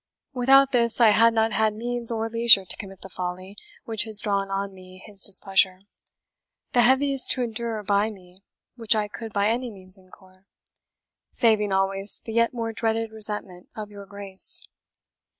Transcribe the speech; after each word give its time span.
Without 0.33 0.71
this, 0.71 0.99
I 0.99 1.11
had 1.11 1.31
not 1.31 1.53
had 1.53 1.75
means 1.75 2.09
or 2.09 2.27
leisure 2.27 2.65
to 2.65 2.75
commit 2.77 3.01
the 3.01 3.07
folly 3.09 3.55
which 3.85 4.05
has 4.05 4.19
drawn 4.19 4.49
on 4.49 4.73
me 4.73 5.03
his 5.05 5.21
displeasure 5.23 5.81
the 6.73 6.81
heaviest 6.81 7.29
to 7.33 7.43
endure 7.43 7.83
by 7.83 8.09
me 8.09 8.41
which 8.75 8.95
I 8.95 9.07
could 9.07 9.31
by 9.31 9.47
any 9.49 9.69
means 9.69 9.99
incur, 9.99 10.47
saving 11.29 11.71
always 11.71 12.19
the 12.25 12.33
yet 12.33 12.51
more 12.51 12.73
dreaded 12.73 13.11
resentment 13.11 13.69
of 13.75 13.91
your 13.91 14.07
Grace." 14.07 14.67